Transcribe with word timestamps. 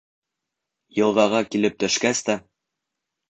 Йылғаға 0.99 1.43
килеп 1.55 1.77
төшкәс 1.83 2.23
тә: 2.31 2.39